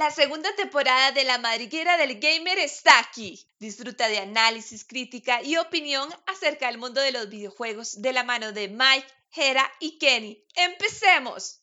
[0.00, 3.46] La segunda temporada de La Madriguera del Gamer está aquí.
[3.58, 8.52] Disfruta de análisis, crítica y opinión acerca del mundo de los videojuegos de la mano
[8.52, 10.42] de Mike, Hera y Kenny.
[10.54, 11.60] ¡Empecemos!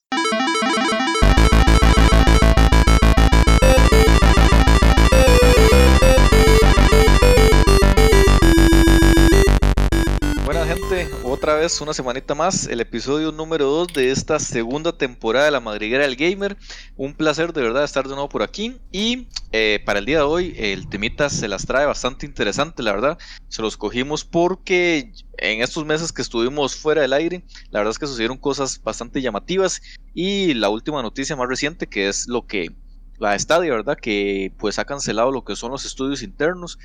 [11.37, 15.59] Otra vez una semanita más, el episodio número 2 de esta segunda temporada de La
[15.59, 16.57] Madriguera del Gamer.
[16.95, 18.77] Un placer de verdad estar de nuevo por aquí.
[18.91, 22.91] Y eh, para el día de hoy, el temita se las trae bastante interesante, la
[22.91, 23.19] verdad.
[23.49, 27.99] Se los cogimos porque en estos meses que estuvimos fuera del aire, la verdad es
[27.99, 29.79] que sucedieron cosas bastante llamativas.
[30.15, 32.71] Y la última noticia más reciente, que es lo que
[33.19, 33.97] la Stadia, ¿verdad?
[34.01, 36.79] Que pues ha cancelado lo que son los estudios internos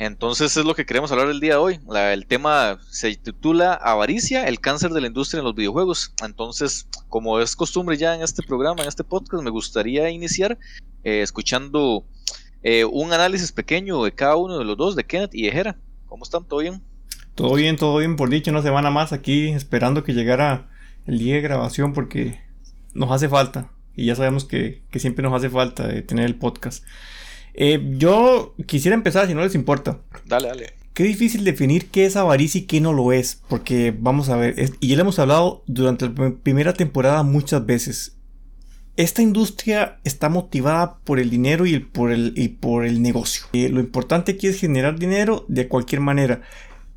[0.00, 1.80] entonces es lo que queremos hablar el día de hoy.
[1.94, 6.14] el tema se titula Avaricia, el cáncer de la industria en los videojuegos.
[6.24, 10.56] Entonces, como es costumbre ya en este programa, en este podcast, me gustaría iniciar
[11.04, 12.06] eh, escuchando
[12.62, 15.76] eh, un análisis pequeño de cada uno de los dos, de Kenneth y de Jera.
[16.06, 16.44] ¿Cómo están?
[16.44, 16.80] ¿Todo bien?
[17.34, 18.16] Todo bien, todo bien.
[18.16, 20.70] Por dicho, una semana más aquí esperando que llegara
[21.04, 22.40] el día de grabación porque
[22.94, 23.70] nos hace falta.
[23.94, 26.84] Y ya sabemos que, que siempre nos hace falta de tener el podcast.
[27.54, 30.00] Eh, yo quisiera empezar, si no les importa.
[30.26, 30.80] Dale, dale.
[30.94, 34.72] Qué difícil definir qué es avaricia y qué no lo es, porque vamos a ver,
[34.80, 38.16] y ya lo hemos hablado durante la primera temporada muchas veces.
[38.96, 43.44] Esta industria está motivada por el dinero y, por, el, y por el negocio.
[43.52, 46.42] Eh, lo importante aquí es generar dinero de cualquier manera.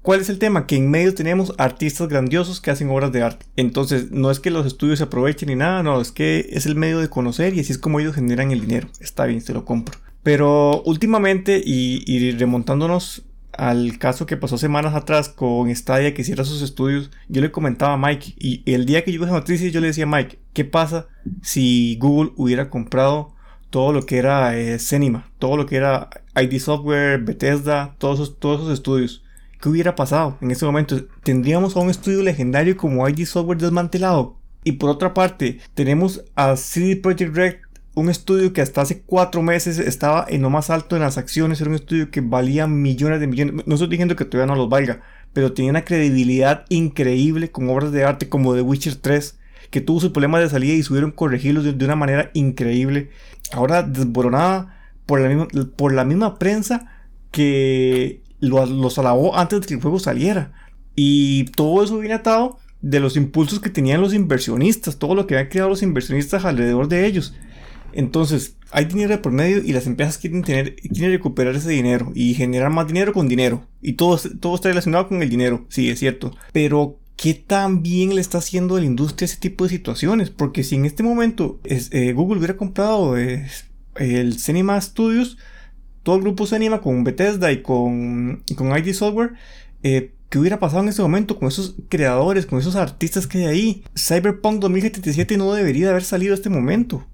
[0.02, 0.68] ¿Cuál es el tema?
[0.68, 3.46] Que en medio tenemos artistas grandiosos que hacen obras de arte.
[3.56, 6.76] Entonces, no es que los estudios se aprovechen ni nada, no, es que es el
[6.76, 8.90] medio de conocer y así es como ellos generan el dinero.
[9.00, 9.98] Está bien, se lo compro.
[10.24, 16.62] Pero últimamente, y, remontándonos al caso que pasó semanas atrás con Stadia que cierra sus
[16.62, 19.88] estudios, yo le comentaba a Mike, y el día que llegó esa noticia yo le
[19.88, 21.08] decía a Mike, ¿qué pasa
[21.42, 23.36] si Google hubiera comprado
[23.70, 24.78] todo lo que era eh,
[25.40, 29.24] todo lo que era ID Software, Bethesda, todos esos, todos esos estudios?
[29.60, 31.06] ¿Qué hubiera pasado en ese momento?
[31.24, 34.38] ¿Tendríamos a un estudio legendario como ID Software desmantelado?
[34.64, 37.56] Y por otra parte, tenemos a CD Projekt Red
[37.96, 41.62] un estudio que hasta hace cuatro meses estaba en lo más alto en las acciones,
[41.62, 44.70] era un estudio que valía millones de millones, no estoy diciendo que todavía no los
[44.70, 45.02] valga,
[45.34, 49.40] pero tenía una credibilidad increíble con obras de arte como The Witcher 3,
[49.70, 53.10] que tuvo su problema de salida y subieron corregirlos de, una manera increíble.
[53.52, 56.92] Ahora desboronada por la misma, por la misma prensa
[57.32, 60.52] que los alabó antes de que el juego saliera.
[60.96, 65.36] Y todo eso viene atado de los impulsos que tenían los inversionistas, todo lo que
[65.36, 67.34] habían creado los inversionistas alrededor de ellos.
[67.94, 72.12] Entonces, hay dinero de por medio y las empresas quieren tener, quieren recuperar ese dinero
[72.16, 73.68] y generar más dinero con dinero.
[73.82, 76.36] Y todo, todo está relacionado con el dinero, sí, es cierto.
[76.52, 80.30] Pero, ¿qué tan bien le está haciendo a la industria ese tipo de situaciones?
[80.32, 85.38] Porque si en este momento eh, Google hubiera comprado el Cinema Studios,
[86.02, 89.34] todo el grupo Cinema con Bethesda y con, con ID Software,
[89.84, 93.46] eh, ¿Qué hubiera pasado en ese momento con esos creadores, con esos artistas que hay
[93.46, 93.84] ahí?
[93.96, 97.06] Cyberpunk 2077 no debería haber salido a este momento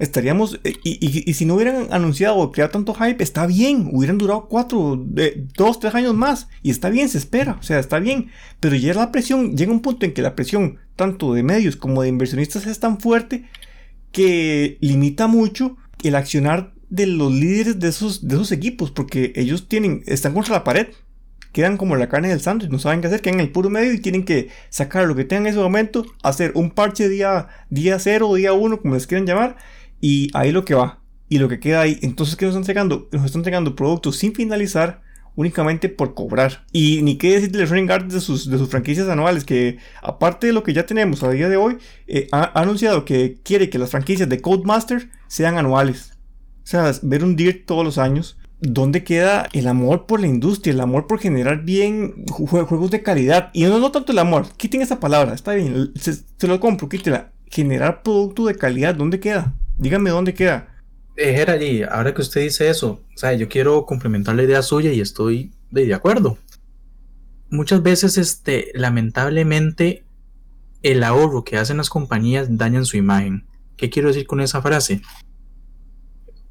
[0.00, 0.58] estaríamos.
[0.64, 3.90] Eh, y, si no hubieran anunciado o creado tanto hype, está bien.
[3.92, 6.48] Hubieran durado cuatro, de, dos, tres años más.
[6.62, 7.56] Y está bien, se espera.
[7.60, 8.30] O sea, está bien.
[8.58, 12.02] Pero ya la presión, llega un punto en que la presión, tanto de medios como
[12.02, 13.44] de inversionistas, es tan fuerte
[14.10, 18.90] que limita mucho el accionar de los líderes de esos, de esos equipos.
[18.90, 20.88] Porque ellos tienen, están contra la pared.
[21.52, 23.92] Quedan como la carne del y no saben qué hacer, quedan en el puro medio
[23.92, 27.98] y tienen que sacar lo que tengan en ese momento, hacer un parche día, día
[27.98, 29.56] cero día uno, como les quieran llamar,
[30.00, 31.00] y ahí lo que va.
[31.28, 31.98] Y lo que queda ahí.
[32.02, 33.08] Entonces, ¿qué nos están entregando?
[33.12, 35.02] Nos están entregando productos sin finalizar
[35.36, 36.64] únicamente por cobrar.
[36.72, 40.52] Y ni qué decir del Running de sus, de sus franquicias anuales, que aparte de
[40.52, 43.90] lo que ya tenemos a día de hoy, eh, ha, anunciado que quiere que las
[43.90, 46.12] franquicias de Codemaster sean anuales.
[46.62, 48.36] O sea, ver un DIRT todos los años.
[48.60, 50.74] ¿Dónde queda el amor por la industria?
[50.74, 53.50] El amor por generar bien juegos de calidad.
[53.54, 54.46] Y no, no tanto el amor.
[54.58, 55.32] Quiten esa palabra.
[55.32, 55.92] Está bien.
[55.94, 56.88] Se, se lo compro.
[56.88, 57.32] Quítela.
[57.46, 58.94] Generar producto de calidad.
[58.94, 59.54] ¿Dónde queda?
[59.80, 60.68] Dígame dónde queda.
[61.16, 65.54] Eh, ahora que usted dice eso, o yo quiero complementar la idea suya y estoy
[65.70, 66.36] de, acuerdo.
[67.48, 70.04] Muchas veces, este, lamentablemente,
[70.82, 73.46] el ahorro que hacen las compañías dañan su imagen.
[73.78, 75.00] ¿Qué quiero decir con esa frase?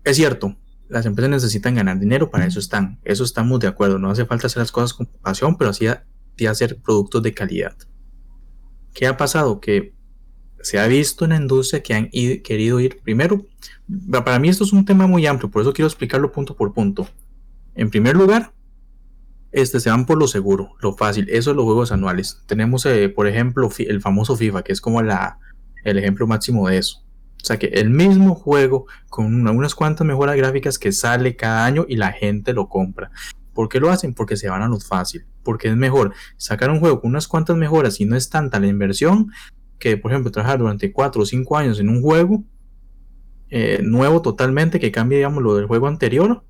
[0.04, 3.00] Es cierto, las empresas necesitan ganar dinero, para eso están.
[3.04, 4.00] Eso estamos de acuerdo.
[4.00, 5.86] No hace falta hacer las cosas con pasión, pero así
[6.48, 7.76] hacer productos de calidad.
[8.96, 9.60] ¿Qué ha pasado?
[9.60, 9.94] Que
[10.62, 13.46] se ha visto en la industria que han querido ir primero.
[14.12, 17.08] Para mí esto es un tema muy amplio, por eso quiero explicarlo punto por punto.
[17.76, 18.52] En primer lugar,
[19.52, 21.28] este, se van por lo seguro, lo fácil.
[21.30, 22.42] Eso es los juegos anuales.
[22.46, 25.40] Tenemos, eh, por ejemplo, el famoso FIFA, que es como la,
[25.84, 27.04] el ejemplo máximo de eso.
[27.42, 31.86] O sea que el mismo juego con unas cuantas mejoras gráficas que sale cada año
[31.88, 33.12] y la gente lo compra.
[33.54, 34.14] ¿Por qué lo hacen?
[34.14, 35.26] Porque se van a lo fácil.
[35.44, 38.68] Porque es mejor sacar un juego con unas cuantas mejoras y no es tanta la
[38.68, 39.32] inversión
[39.80, 42.44] que, por ejemplo, trabajar durante 4 o 5 años en un juego
[43.50, 46.44] eh, nuevo totalmente que cambie, digamos, lo del juego anterior.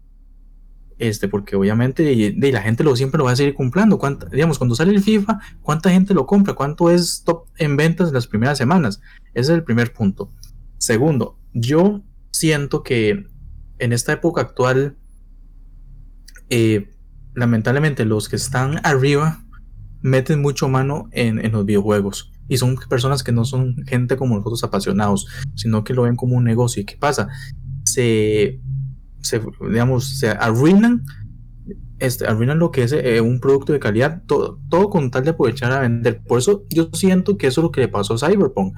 [0.97, 3.97] Este, porque obviamente de, la gente lo siempre lo va a seguir comprando.
[4.31, 6.55] digamos, cuando sale el FIFA, ¿cuánta gente lo compra?
[6.55, 8.99] ¿Cuánto es top en ventas en las primeras semanas?
[9.33, 10.29] Ese es el primer punto.
[10.77, 12.01] Segundo, yo
[12.31, 13.27] siento que
[13.77, 14.97] en esta época actual,
[16.49, 16.89] eh,
[17.33, 19.45] lamentablemente los que están arriba
[20.01, 24.35] meten mucho mano en, en los videojuegos y son personas que no son gente como
[24.35, 26.81] nosotros apasionados, sino que lo ven como un negocio.
[26.81, 27.29] ¿Y qué pasa?
[27.83, 28.59] Se,
[29.61, 31.03] digamos, se arruinan,
[31.99, 35.29] este, arruinan lo que es eh, un producto de calidad, todo, todo con tal de
[35.29, 36.21] aprovechar a vender.
[36.27, 38.75] Por eso yo siento que eso es lo que le pasó a Cyberpunk.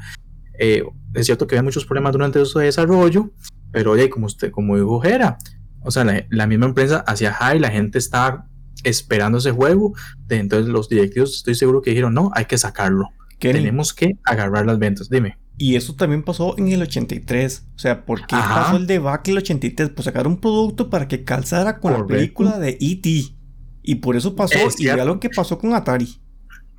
[0.59, 0.83] Eh,
[1.13, 3.31] es cierto que había muchos problemas durante su desarrollo,
[3.71, 5.37] pero oye, como usted, como dijo Jera,
[5.83, 8.47] o sea, la, misma empresa hacía high, la gente estaba
[8.83, 9.93] esperando ese juego,
[10.29, 13.09] entonces los directivos estoy seguro que dijeron, no, hay que sacarlo
[13.41, 15.09] tenemos que agarrar las ventas.
[15.09, 15.37] Dime.
[15.57, 17.67] Y eso también pasó en el 83.
[17.75, 19.89] O sea, ¿por qué pasó el debacle el 83?
[19.89, 23.35] Pues sacar un producto para que calzara con la película de E.T.
[23.83, 24.57] Y por eso pasó.
[24.77, 26.19] y vea lo que pasó con Atari.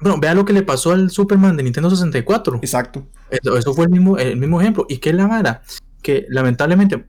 [0.00, 2.56] Bueno, vea lo que le pasó al Superman de Nintendo 64.
[2.56, 3.06] Exacto.
[3.31, 4.85] Eso, fue el mismo, el mismo ejemplo.
[4.88, 5.62] ¿Y qué es la vara?
[6.03, 7.05] Que lamentablemente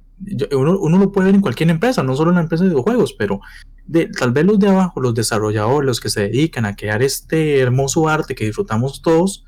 [0.51, 3.13] uno, uno, lo puede ver en cualquier empresa, no solo en la empresa de videojuegos,
[3.17, 3.41] pero
[3.85, 7.59] de, tal vez los de abajo, los desarrolladores, los que se dedican a crear este
[7.59, 9.45] hermoso arte que disfrutamos todos,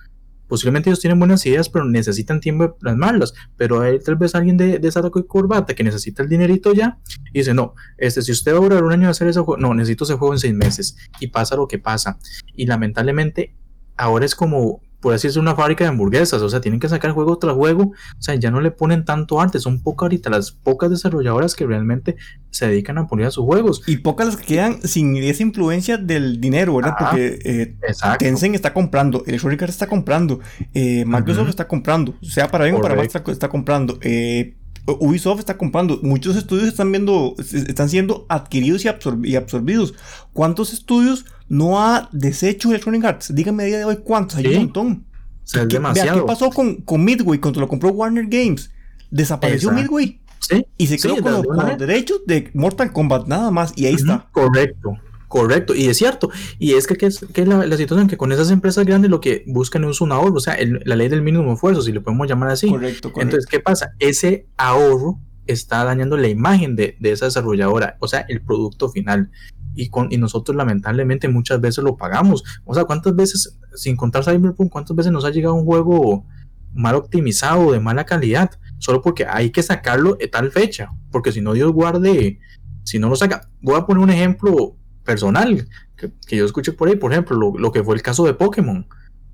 [0.48, 3.33] posiblemente ellos tienen buenas ideas, pero necesitan tiempo de plasmarlas.
[3.57, 7.00] Pero hay tal vez alguien de, de y corbata que necesita el dinerito ya
[7.33, 9.60] y dice: No, este, si usted va a durar un año de hacer ese juego,
[9.60, 10.98] no, necesito ese juego en seis meses.
[11.19, 12.19] Y pasa lo que pasa.
[12.54, 13.56] Y lamentablemente,
[13.98, 17.12] ahora es como por así decirlo, una fábrica de hamburguesas, o sea, tienen que sacar
[17.12, 20.50] juego tras juego, o sea, ya no le ponen tanto arte, son pocas ahorita las
[20.50, 22.16] pocas desarrolladoras que realmente
[22.50, 23.84] se dedican a poner a sus juegos.
[23.86, 26.96] Y pocas las que quedan sin esa influencia del dinero, ¿verdad?
[26.98, 27.75] Porque eh,
[28.18, 30.40] Tencent está comprando, Electronic Arts está comprando,
[30.74, 34.00] eh, Microsoft está comprando, sea para bien o para mal está, comprando.
[34.02, 34.56] Eh,
[34.87, 38.89] Ubisoft está comprando, muchos estudios están viendo, están siendo adquiridos y,
[39.23, 39.93] y absorbidos.
[40.33, 43.35] ¿Cuántos estudios no ha deshecho Electronic Arts.
[43.35, 45.05] Dígame a día de hoy cuántos, hay un montón.
[45.51, 46.21] ¿Qué, demasiado.
[46.21, 48.71] ¿Qué pasó con, con, Midway cuando lo compró Warner Games?
[49.11, 50.19] Desapareció Midway.
[50.39, 50.65] ¿Sí?
[50.77, 53.73] Y se quedó con, los, derechos de Mortal Kombat, nada más.
[53.75, 54.27] Y ahí está.
[54.31, 54.97] Correcto.
[55.27, 56.30] Correcto, y es cierto.
[56.60, 59.44] Y es que, es, que la, la, situación que con esas empresas grandes lo que
[59.48, 62.50] buscan es un ahorro, o sea, la ley del mínimo esfuerzo, si lo podemos llamar
[62.50, 62.69] así.
[62.69, 63.22] Correcto, correcto.
[63.22, 63.92] Entonces, ¿qué pasa?
[64.00, 69.31] Ese ahorro está dañando la imagen de, de, esa desarrolladora, o sea, el producto final
[69.75, 72.44] y, con, y nosotros lamentablemente muchas veces lo pagamos.
[72.63, 76.25] O sea, ¿cuántas veces, sin contar Cyberpunk, cuántas veces nos ha llegado un juego
[76.74, 81.42] mal optimizado, de mala calidad, solo porque hay que sacarlo de tal fecha, porque si
[81.42, 82.39] no Dios guarde,
[82.83, 84.75] si no lo saca, voy a poner un ejemplo
[85.06, 88.86] personal que, yo escuché por ahí, por ejemplo, lo, que fue el caso de Pokémon,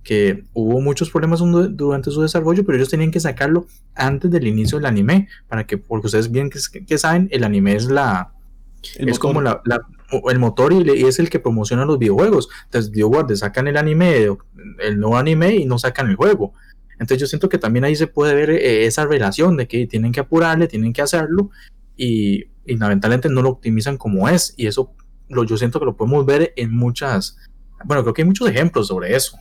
[0.04, 4.78] que hubo muchos problemas durante su desarrollo, pero ellos tenían que sacarlo antes del inicio
[4.78, 8.34] del anime, para que, porque ustedes bien que, que saben, el anime es la,
[8.96, 9.62] es como la,
[10.30, 12.50] el motor y, es el que promociona los videojuegos.
[12.66, 14.28] Entonces, BioWare sacan el anime,
[14.80, 16.54] el nuevo anime y no sacan el juego.
[16.94, 20.12] Entonces, yo siento que también ahí se puede ver eh, esa relación de que tienen
[20.12, 21.50] que apurarle, tienen que hacerlo
[21.96, 24.54] y, y lamentablemente no lo optimizan como es.
[24.58, 24.94] Y eso
[25.32, 27.38] lo, yo siento que lo podemos ver en muchas.
[27.84, 29.38] Bueno, creo que hay muchos ejemplos sobre eso.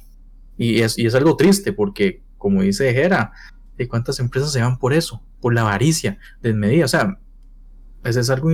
[0.57, 3.33] Y es, y es algo triste porque, como dice Jera,
[3.77, 5.23] ¿de cuántas empresas se van por eso?
[5.41, 6.85] Por la avaricia desmedida.
[6.85, 7.19] O sea,
[8.05, 8.51] ese es algo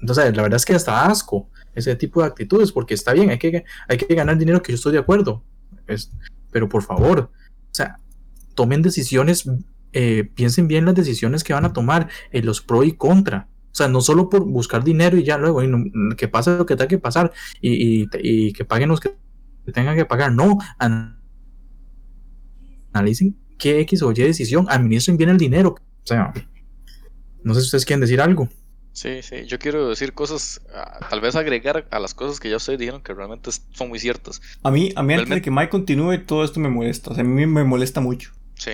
[0.00, 3.38] entonces, la verdad es que hasta asco ese tipo de actitudes, porque está bien, hay
[3.38, 5.42] que, hay que ganar dinero, que yo estoy de acuerdo.
[6.50, 7.98] pero por favor, o sea,
[8.54, 9.48] tomen decisiones,
[9.92, 13.48] eh, piensen bien las decisiones que van a tomar, en los pro y contra.
[13.76, 15.60] O sea, no solo por buscar dinero y ya luego,
[16.16, 17.30] que pase lo que tenga que pasar
[17.60, 19.14] y, y, que paguen los que
[19.70, 20.32] tengan que pagar.
[20.32, 20.56] No,
[22.90, 25.74] analicen qué X o Y decisión, administren bien el dinero.
[25.78, 26.32] O sea,
[27.44, 28.48] no sé si ustedes quieren decir algo.
[28.92, 32.56] Sí, sí, yo quiero decir cosas, ah, tal vez agregar a las cosas que ya
[32.56, 34.40] ustedes dijeron que realmente son muy ciertas.
[34.62, 37.24] A mí, a mí antes de que Mike continúe, todo esto me molesta, o sea,
[37.24, 38.32] a mí me molesta mucho.
[38.54, 38.70] Sí.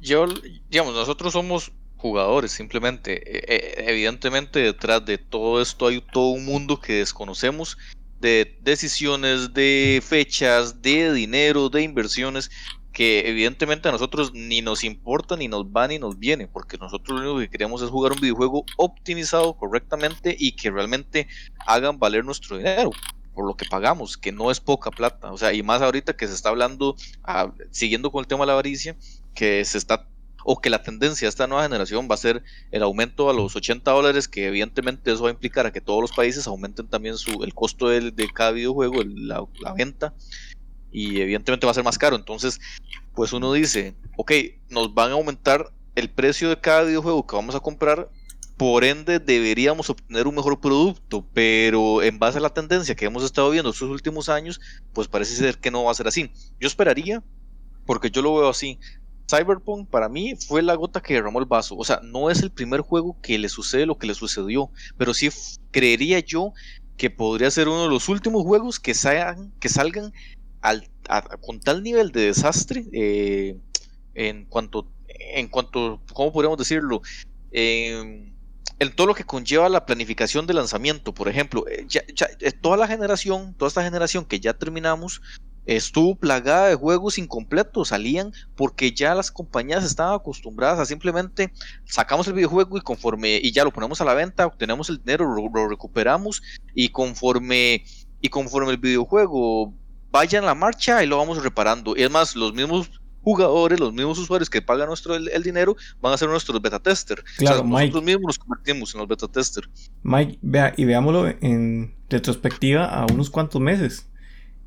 [0.00, 0.26] yo,
[0.70, 3.20] digamos, nosotros somos jugadores, simplemente.
[3.24, 7.78] E, e, evidentemente, detrás de todo esto hay todo un mundo que desconocemos
[8.20, 12.50] de decisiones, de fechas, de dinero, de inversiones
[12.92, 17.20] que evidentemente a nosotros ni nos importa, ni nos va, ni nos viene, porque nosotros
[17.20, 21.28] lo único que queremos es jugar un videojuego optimizado correctamente y que realmente
[21.66, 22.90] hagan valer nuestro dinero
[23.32, 26.26] por lo que pagamos, que no es poca plata, o sea, y más ahorita que
[26.26, 28.96] se está hablando, ah, siguiendo con el tema de la avaricia,
[29.34, 30.08] que se está
[30.44, 33.54] o que la tendencia de esta nueva generación va a ser el aumento a los
[33.56, 37.16] 80 dólares, que evidentemente eso va a implicar a que todos los países aumenten también
[37.16, 40.14] su, el costo de, de cada videojuego, la, la venta,
[40.92, 42.16] y evidentemente va a ser más caro.
[42.16, 42.60] Entonces,
[43.14, 44.32] pues uno dice, ok,
[44.68, 48.08] nos van a aumentar el precio de cada videojuego que vamos a comprar,
[48.56, 53.24] por ende deberíamos obtener un mejor producto, pero en base a la tendencia que hemos
[53.24, 54.60] estado viendo estos últimos años,
[54.92, 56.30] pues parece ser que no va a ser así.
[56.60, 57.22] Yo esperaría,
[57.86, 58.78] porque yo lo veo así,
[59.30, 61.76] Cyberpunk para mí fue la gota que derramó el vaso.
[61.76, 65.14] O sea, no es el primer juego que le sucede lo que le sucedió, pero
[65.14, 65.30] sí
[65.70, 66.52] creería yo
[66.96, 70.12] que podría ser uno de los últimos juegos que salgan, que salgan
[70.60, 70.88] al,
[71.40, 73.56] con tal nivel de desastre eh,
[74.14, 77.00] en cuanto, en cuanto, ¿cómo podríamos decirlo?
[77.52, 78.30] Eh,
[78.80, 81.86] en todo lo que conlleva la planificación de lanzamiento, por ejemplo, eh,
[82.40, 85.20] eh, toda la generación, toda esta generación que ya terminamos,
[85.66, 91.52] estuvo plagada de juegos incompletos, salían porque ya las compañías estaban acostumbradas a simplemente
[91.84, 95.32] sacamos el videojuego y conforme y ya lo ponemos a la venta, obtenemos el dinero,
[95.34, 96.42] lo, recuperamos
[96.74, 97.84] y conforme
[98.20, 99.74] y conforme el videojuego
[100.10, 101.94] vaya en la marcha y lo vamos reparando.
[101.96, 102.90] Y es más, los mismos
[103.22, 107.22] jugadores, los mismos usuarios que pagan nuestro el, dinero, van a ser nuestros beta tester.
[107.36, 109.68] Claro, nosotros mismos nos convertimos en los beta tester.
[110.02, 114.08] Mike, vea, y veámoslo en retrospectiva a unos cuantos meses.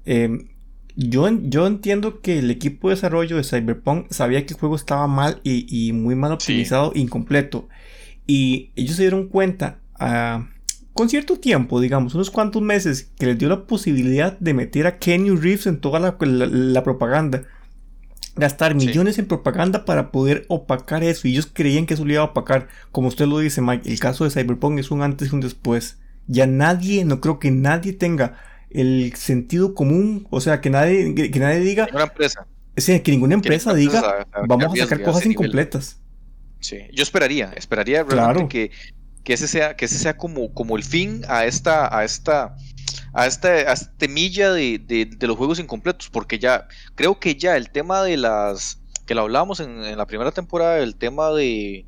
[0.05, 0.49] Em,
[0.95, 5.07] yo, yo entiendo que el equipo de desarrollo de Cyberpunk sabía que el juego estaba
[5.07, 7.67] mal y, muy mal optimizado, incompleto.
[8.27, 10.47] Y ellos se dieron cuenta ah,
[10.93, 14.99] con cierto tiempo, digamos, unos cuantos meses, que les dio la posibilidad de meter a
[14.99, 17.43] Kenny Reeves en toda la propaganda
[18.35, 21.27] gastar millones en propaganda para poder opacar eso.
[21.27, 22.67] Y ellos creían que eso lo iba a opacar.
[22.91, 25.97] Como usted lo dice, Mike, el caso de Cyberpunk es un antes y un después.
[26.27, 28.37] Ya nadie, no creo que nadie tenga
[28.73, 30.27] el sentido común.
[30.29, 31.85] O sea, que nadie, que, nadie diga.
[31.85, 32.47] Ninguna empresa.
[32.75, 35.99] que ninguna empresa diga, vamos a sacar cosas incompletas.
[36.59, 38.71] Sí, yo esperaría, esperaría realmente que,
[39.23, 42.55] que, ese sea, que ese sea como, como el fin a esta, a esta
[43.13, 48.01] a esta, a milla de, los juegos incompletos, porque ya creo que ya el tema
[48.03, 51.85] de las, que lo hablábamos en, la primera temporada, el tema de,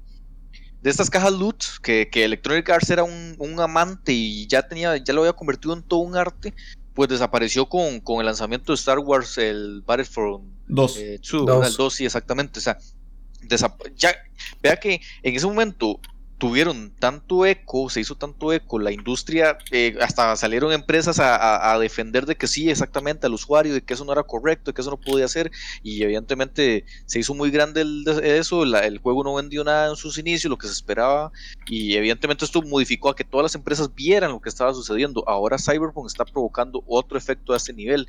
[0.85, 5.21] de estas cajas loot, que, Electronic Arts era un, amante y ya tenía, ya lo
[5.21, 6.53] había convertido en todo un arte,
[6.93, 10.97] pues desapareció con, el lanzamiento de Star Wars, el Battlefront 2.
[10.97, 12.59] Eh, el 2, sí, exactamente.
[12.59, 12.77] O sea,
[13.95, 14.15] ya,
[14.61, 15.99] vea que en ese momento
[16.37, 22.25] tuvieron tanto eco, se hizo tanto eco, la industria, eh, hasta salieron empresas a, defender
[22.25, 24.89] de que sí, exactamente al usuario, de que eso no era correcto, de que eso
[24.89, 25.51] no podía hacer,
[25.83, 27.85] y evidentemente se hizo muy grande
[28.23, 31.31] eso, el juego no vendió nada en sus inicios, lo que se esperaba,
[31.67, 35.23] y evidentemente esto modificó a que todas las empresas vieran lo que estaba sucediendo.
[35.27, 38.07] Ahora Cyberpunk está provocando otro efecto a este nivel,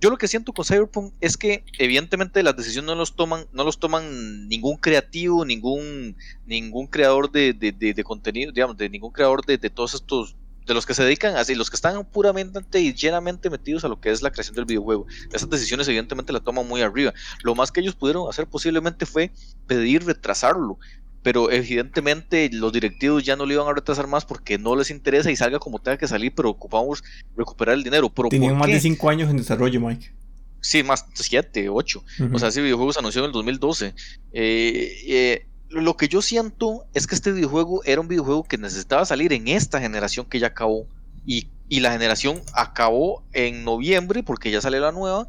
[0.00, 3.64] yo lo que siento con Cyberpunk es que evidentemente las decisiones no los toman, no
[3.64, 9.58] los toman ningún creativo, ningún, ningún creador de, de, contenido, digamos, de ningún creador de,
[9.70, 10.36] todos estos,
[10.66, 14.00] de los que se dedican así, los que están puramente y llenamente metidos a lo
[14.00, 15.06] que es la creación del videojuego.
[15.32, 17.12] Esas decisiones evidentemente las toman muy arriba.
[17.42, 19.32] Lo más que ellos pudieron hacer posiblemente fue
[19.66, 20.78] pedir retrasarlo,
[21.22, 25.30] pero evidentemente los directivos ya no le iban a retrasar más porque no les interesa
[25.30, 27.02] y salga como tenga que salir, pero ocupamos
[27.36, 28.08] recuperar el dinero.
[28.08, 30.12] Pero Tenían más de 5 años en desarrollo, Mike.
[30.60, 32.04] Sí, más 7, 8.
[32.32, 33.94] O sea, ese videojuego se anunció en el 2012.
[34.32, 39.04] Eh, eh, lo que yo siento es que este videojuego era un videojuego que necesitaba
[39.04, 40.86] salir en esta generación que ya acabó.
[41.26, 45.28] Y, y la generación acabó en noviembre porque ya sale la nueva.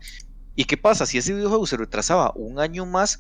[0.56, 1.06] ¿Y qué pasa?
[1.06, 3.20] Si ese videojuego se retrasaba un año más,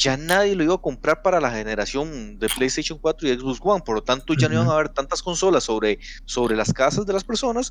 [0.00, 3.82] ya nadie lo iba a comprar para la generación de PlayStation 4 y Xbox One,
[3.84, 7.12] por lo tanto ya no iban a haber tantas consolas sobre, sobre las casas de
[7.12, 7.70] las personas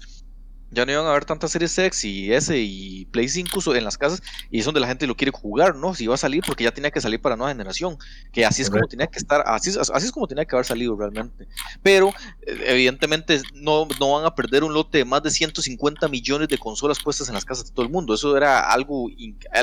[0.72, 3.98] ya no iban a haber tantas series X y S y Play 5 en las
[3.98, 4.22] casas
[4.52, 5.96] y es donde la gente lo quiere jugar, ¿no?
[5.96, 7.98] Si iba a salir porque ya tenía que salir para nueva generación,
[8.32, 10.96] que así es como tenía que estar, así, así es como tenía que haber salido
[10.96, 11.48] realmente.
[11.82, 12.10] Pero
[12.42, 16.58] eh, evidentemente no, no van a perder un lote de más de 150 millones de
[16.58, 18.14] consolas puestas en las casas de todo el mundo.
[18.14, 19.08] Eso era algo,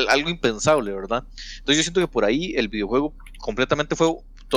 [0.08, 1.24] algo impensable, ¿verdad?
[1.58, 4.12] Entonces yo siento que por ahí el videojuego completamente fue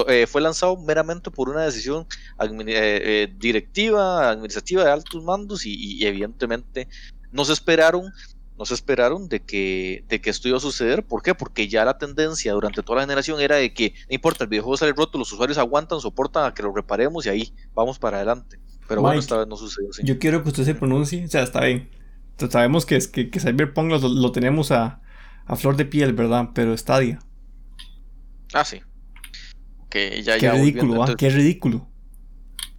[0.08, 2.06] eh, fue lanzado meramente por una decisión
[2.40, 6.88] eh, eh, directiva, administrativa de altos mandos y, evidentemente
[7.32, 8.12] no se esperaron
[8.58, 11.06] no se esperaron de que, de que esto iba a suceder.
[11.06, 11.34] ¿Por qué?
[11.34, 14.76] Porque ya la tendencia durante toda la generación era de que no importa, el videojuego
[14.76, 18.60] sale roto, los usuarios aguantan, soportan a que lo reparemos y ahí vamos para adelante.
[18.86, 20.02] Pero bueno, esta vez no sucedió así.
[20.04, 21.90] Yo quiero que usted se pronuncie, o sea, está bien.
[22.50, 25.00] Sabemos que, es, que, que Cyberpunk lo, tenemos a,
[25.46, 26.50] a, flor de piel, ¿verdad?
[26.54, 27.20] Pero Stadia.
[28.54, 28.82] Ah, sí
[29.90, 31.16] que ya, qué ridículo, ¿ah?
[31.18, 31.88] qué ridículo.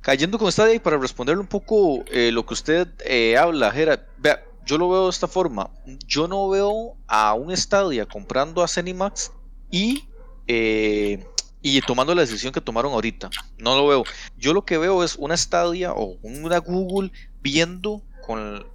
[0.01, 4.43] Cayendo con esta para responderle un poco eh, lo que usted eh, habla, Gerard, vea,
[4.65, 5.71] yo lo veo de esta forma.
[6.07, 9.33] Yo no veo a un Stadia comprando a Cenimax
[9.71, 10.05] y
[10.47, 11.25] eh,
[11.63, 13.31] y tomando la decisión que tomaron ahorita.
[13.59, 14.05] No lo veo.
[14.39, 17.13] Yo lo que veo es una Stadia o una Google
[17.43, 18.67] viendo con...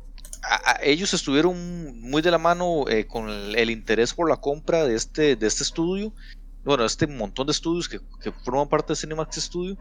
[0.83, 5.35] ellos estuvieron muy de la mano eh, con el, interés por la compra de este,
[5.35, 6.13] de este estudio.
[6.65, 8.01] Bueno, este montón de estudios que,
[8.43, 9.77] forman parte de Cinemax Studio.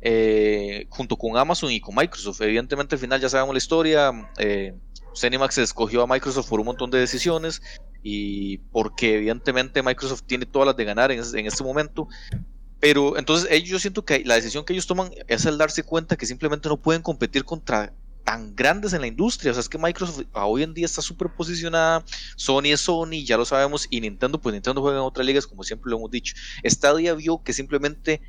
[0.00, 2.40] Eh, junto con Amazon y con Microsoft.
[2.40, 4.30] Evidentemente al final ya sabemos la historia.
[4.38, 4.72] Eh,
[5.14, 7.60] Cinemax escogió a Microsoft por un montón de decisiones
[8.04, 12.06] y porque evidentemente Microsoft tiene todas las de ganar en, este momento.
[12.78, 16.16] Pero entonces ellos, yo siento que la decisión que ellos toman es el darse cuenta
[16.16, 17.92] que simplemente no pueden competir contra
[18.28, 19.52] tan grandes en la industria.
[19.52, 22.04] O sea, es que Microsoft hoy en día está súper posicionada,
[22.36, 25.62] Sony es Sony, ya lo sabemos, y Nintendo, pues Nintendo juega en otras ligas, como
[25.62, 26.34] siempre lo hemos dicho.
[26.62, 28.20] Stadia vio que simplemente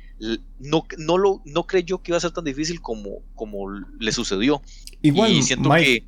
[0.58, 4.62] no, no, lo, no creyó que iba a ser tan difícil como, como le sucedió.
[5.02, 6.06] Igual, y siento que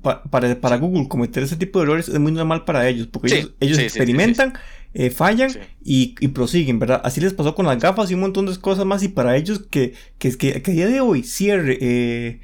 [0.00, 3.78] para, para Google cometer ese tipo de errores es muy normal para ellos, porque ellos,
[3.78, 4.54] experimentan,
[4.94, 5.52] eh, fallan
[5.84, 7.00] y, prosiguen, ¿verdad?
[7.04, 9.60] Así les pasó con las gafas y un montón de cosas más, y para ellos
[9.70, 12.40] que, que, que, que a día de hoy cierre eh,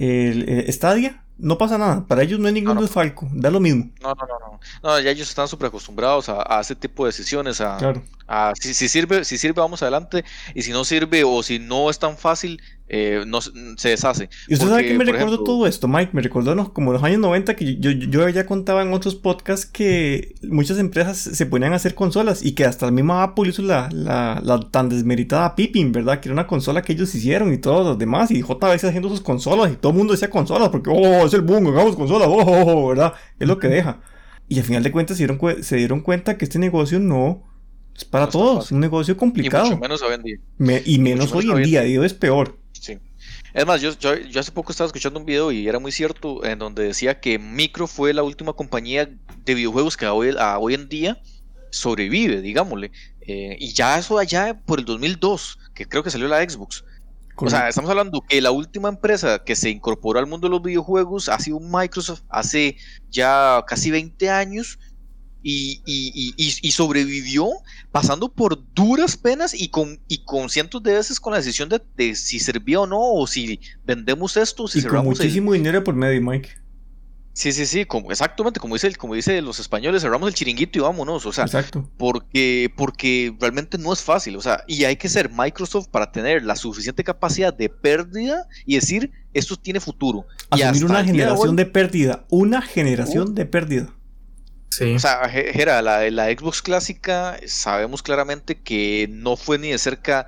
[0.00, 2.06] el, eh, Stadia, no pasa nada.
[2.06, 3.90] Para ellos no hay ningún desfalco, da lo mismo.
[4.02, 4.60] No, no, no, no.
[4.82, 7.60] No, ya ellos están súper acostumbrados a, a, ese tipo de decisiones.
[7.60, 7.78] A,
[8.26, 10.24] a si, si, sirve, si sirve, vamos adelante.
[10.54, 14.28] Y si no sirve o si no es tan fácil, eh, no, se deshace.
[14.48, 16.10] ¿Y usted sabe que me recordó todo esto, Mike?
[16.12, 16.72] Me recordó ¿no?
[16.72, 21.16] como los años 90 que yo, yo, ya contaba en otros podcasts que muchas empresas
[21.18, 24.58] se ponían a hacer consolas y que hasta la misma Apple hizo la, la, la
[24.72, 26.18] tan desmeritada Pippin, ¿verdad?
[26.18, 29.20] Que era una consola que ellos hicieron y todos los demás y JBS haciendo sus
[29.20, 32.42] consolas y todo el mundo decía consolas porque, oh, es el boom, hagamos consolas, oh,
[32.42, 33.14] oh, oh, ¿verdad?
[33.38, 34.00] Es lo que deja.
[34.48, 37.44] Y al final de cuentas se dieron, se dieron cuenta que este negocio no
[37.96, 39.66] es para todos, es un negocio complicado.
[39.66, 40.82] Y mucho menos hoy en día.
[40.84, 42.59] y menos hoy en día, digo, es peor.
[43.52, 46.58] Es más, yo, yo, hace poco estaba escuchando un video y era muy cierto, en
[46.58, 49.10] donde decía que Micro fue la última compañía
[49.44, 51.20] de videojuegos que hoy, hoy en día
[51.70, 52.92] sobrevive, digámosle.
[53.22, 56.84] Eh, y ya eso allá por el 2002, que creo que salió la Xbox.
[57.36, 60.62] O sea, estamos hablando que la última empresa que se incorporó al mundo de los
[60.62, 62.76] videojuegos ha sido Microsoft hace
[63.08, 64.78] ya casi 20 años
[65.42, 67.48] y, y, y, sobrevivió
[67.92, 72.14] pasando por duras penas y con, y con cientos de veces con la decisión de,
[72.14, 76.20] si servía o no, o si vendemos esto, si y con muchísimo dinero por medio,
[76.20, 76.50] Mike.
[77.32, 80.82] Sí, sí, sí, como, exactamente, como dice, como dice los españoles, cerramos el chiringuito y
[80.82, 81.46] vámonos, o sea,
[81.96, 86.44] porque, porque realmente no es fácil, o sea, y hay que ser Microsoft para tener
[86.44, 90.26] la suficiente capacidad de pérdida y decir, esto tiene futuro.
[90.50, 93.94] Asumir una generación de, pérdida, una generación de pérdida.
[94.94, 100.26] O sea, era la, la Xbox clásica, sabemos claramente que no fue ni de cerca,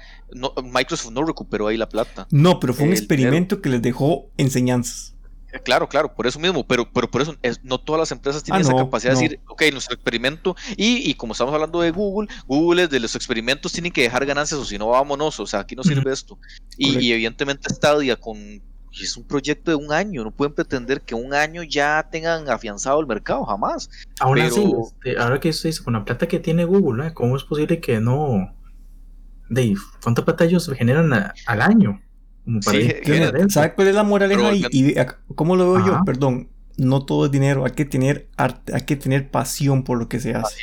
[0.64, 2.26] Microsoft no recuperó ahí la plata.
[2.30, 5.14] No, pero fue un experimento que les dejó enseñanzas.
[5.52, 8.62] Eh, claro, claro, por eso mismo, pero, pero por eso no todas las empresas tienen
[8.64, 12.28] ah, esa capacidad de decir, ok, nuestro experimento, y, y, como estamos hablando de Google,
[12.46, 15.76] Google de los experimentos tienen que dejar ganancias o si no, vámonos, o sea, aquí
[15.76, 16.38] no sirve esto.
[16.76, 21.00] Y, y, evidentemente Stadia con y es un proyecto de un año, no pueden pretender
[21.00, 23.88] que un año ya tengan afianzado el mercado, jamás.
[24.20, 27.44] Ahora sí, este, ahora que usted dice, con la plata que tiene Google, ¿cómo es
[27.44, 28.54] posible que no...
[29.48, 31.12] Dave, ¿cuánta plata ellos generan
[31.46, 32.02] al año?
[33.48, 34.64] ¿Sabe cuál es la moraleja ahí?
[34.70, 34.94] Y,
[35.34, 36.00] ¿Cómo lo veo yo?
[36.04, 40.08] Perdón, no todo es dinero, hay que tener arte, hay que tener pasión por lo
[40.08, 40.56] que se hace.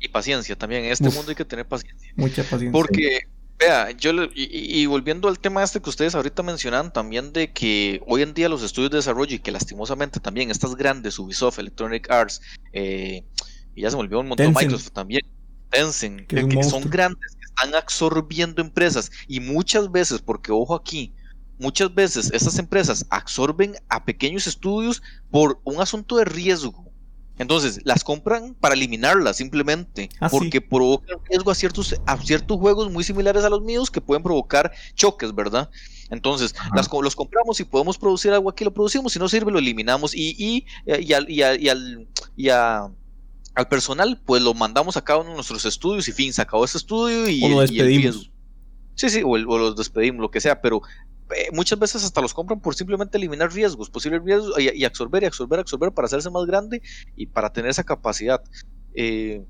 [0.00, 2.12] Y paciencia también, en este mundo hay que tener paciencia.
[2.16, 2.72] Mucha paciencia.
[2.72, 3.20] Porque
[3.62, 8.22] Vea, yo y, volviendo al tema este que ustedes ahorita mencionan también de que hoy
[8.22, 12.40] en día los estudios de desarrollo y que lastimosamente también estas grandes Ubisoft, Electronic Arts
[12.72, 13.22] eh,
[13.76, 15.22] y ya se me olvidó un montón Microsoft también,
[15.70, 21.14] Tencent, que, son grandes, que están absorbiendo empresas y muchas veces, porque ojo aquí,
[21.60, 26.91] muchas veces estas empresas absorben a pequeños estudios por un asunto de riesgo
[27.38, 32.90] entonces, las compran para eliminarlas simplemente, ah, porque provocan riesgo a ciertos, a ciertos juegos
[32.90, 35.70] muy similares a los míos que pueden provocar choques, ¿verdad?
[36.10, 39.58] Entonces, las, los compramos y podemos producir algo aquí, lo producimos, si no sirve, lo
[39.58, 45.20] eliminamos y, y, y, al, y, al, y al personal, pues lo mandamos a cada
[45.20, 48.30] uno de nuestros estudios y fin, se acabó ese estudio y, o lo despedimos.
[48.94, 50.82] Sí, sí, o, o, los despedimos, lo que sea, pero
[51.34, 55.26] eh, muchas veces hasta los compran por simplemente eliminar riesgos, posibles riesgos y, absorber y
[55.26, 56.82] absorber, absorber para hacerse más grande
[57.16, 58.42] y para tener esa capacidad.
[58.94, 59.44] Eh,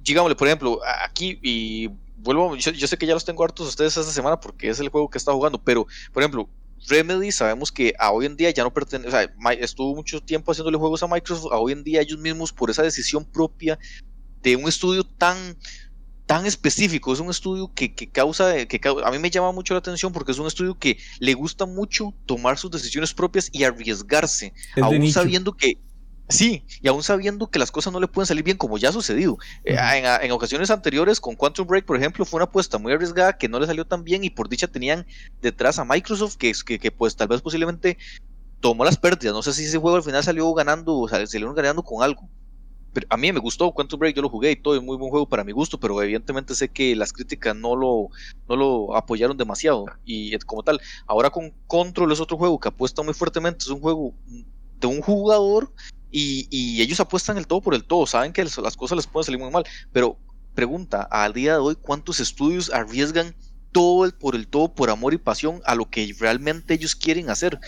[0.00, 4.12] digámosle, por ejemplo, aquí y vuelvo, yo, sé que ya los tengo hartos ustedes esta
[4.12, 6.48] semana porque es el juego que está jugando, pero por ejemplo,
[6.88, 10.52] Remedy sabemos que a hoy en día ya no pertenece, o sea, estuvo mucho tiempo
[10.52, 13.78] haciéndole juegos a Microsoft, a hoy en día ellos mismos por esa decisión propia
[14.42, 15.56] de un estudio tan
[16.30, 20.12] tan específico, es un estudio que, causa, que a mí me llama mucho la atención
[20.12, 25.10] porque es un estudio que le gusta mucho tomar sus decisiones propias y arriesgarse, aún
[25.10, 25.80] sabiendo que
[26.28, 28.92] Sí, y aún sabiendo que las cosas no le pueden salir bien, como ya ha
[28.92, 29.38] sucedido.
[29.64, 33.36] Eh, en, en, ocasiones anteriores, con Quantum Break, por ejemplo, fue una apuesta muy arriesgada
[33.36, 35.08] que no le salió tan bien y por dicha tenían
[35.42, 37.98] detrás a Microsoft, que, que, que pues tal vez posiblemente
[38.60, 39.34] tomó las pérdidas.
[39.34, 42.28] No sé si ese juego al final salió ganando, o sea, salieron ganando con algo.
[42.92, 45.10] Pero a mí me gustó Quantum Break, yo lo jugué y todo, es muy buen
[45.10, 48.08] juego para mi gusto, pero evidentemente sé que las críticas no lo,
[48.48, 49.86] no lo apoyaron demasiado.
[50.04, 53.80] Y como tal, ahora con Control es otro juego que apuesta muy fuertemente, es un
[53.80, 54.14] juego
[54.80, 55.72] de un jugador
[56.10, 59.40] y, ellos apuestan el todo por el todo, saben que las cosas les pueden salir
[59.40, 60.18] muy mal, pero
[60.54, 63.34] pregunta, al día de hoy, ¿cuántos estudios arriesgan
[63.72, 67.30] todo el, por el todo, por amor y pasión a lo que realmente ellos quieren
[67.30, 67.60] hacer?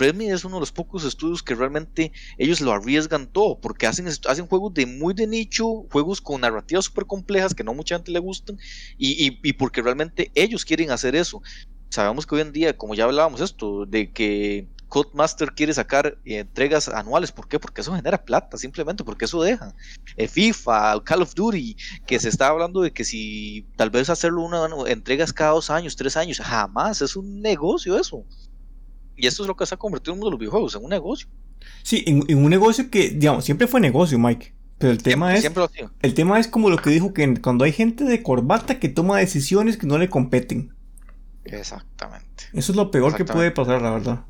[0.00, 4.08] Redmi es uno de los pocos estudios que realmente ellos lo arriesgan todo, porque hacen,
[4.08, 8.10] hacen juegos de muy de nicho, juegos con narrativas súper complejas que no mucha gente
[8.10, 8.58] le gustan,
[8.98, 11.42] y, y porque realmente ellos quieren hacer eso.
[11.90, 16.40] Sabemos que hoy en día, como ya hablábamos esto, de que Codemaster quiere sacar eh,
[16.40, 17.32] entregas anuales.
[17.32, 17.58] ¿Por qué?
[17.58, 19.74] Porque eso genera plata, simplemente porque eso deja.
[20.16, 24.42] Eh, FIFA, Call of Duty, que se está hablando de que si tal vez hacerlo
[24.42, 28.26] una entregas cada dos años, tres años, jamás, es un negocio eso.
[29.20, 30.90] Y esto es lo que se ha convertido en uno de los videojuegos, en un
[30.90, 31.28] negocio.
[31.82, 34.54] Sí, en, un negocio que, digamos, siempre fue negocio, Mike.
[34.78, 35.44] Pero el tema es.
[36.00, 39.18] el tema es como lo que dijo que cuando hay gente de corbata que toma
[39.18, 40.74] decisiones que no le competen.
[41.44, 42.44] Exactamente.
[42.54, 44.24] Eso es lo peor que puede pasar, la verdad.